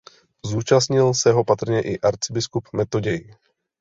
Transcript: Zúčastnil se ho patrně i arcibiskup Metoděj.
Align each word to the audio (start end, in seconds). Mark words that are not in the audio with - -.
Zúčastnil 0.45 1.13
se 1.13 1.31
ho 1.31 1.43
patrně 1.43 1.81
i 1.81 1.99
arcibiskup 1.99 2.63
Metoděj. 2.73 3.35